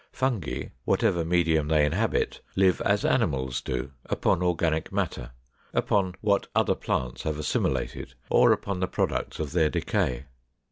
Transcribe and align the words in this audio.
Fungi, 0.11 0.69
whatever 0.83 1.23
medium 1.23 1.67
they 1.67 1.85
inhabit, 1.85 2.41
live 2.55 2.81
as 2.81 3.05
animals 3.05 3.61
do, 3.61 3.91
upon 4.07 4.41
organic 4.41 4.91
matter, 4.91 5.29
upon 5.75 6.15
what 6.21 6.47
other 6.55 6.73
plants 6.73 7.21
have 7.21 7.37
assimilated, 7.37 8.15
or 8.27 8.51
upon 8.51 8.79
the 8.79 8.87
products 8.87 9.39
of 9.39 9.51
their 9.51 9.69
decay. 9.69 10.25